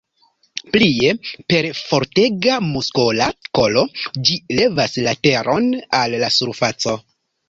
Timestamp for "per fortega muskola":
1.51-3.27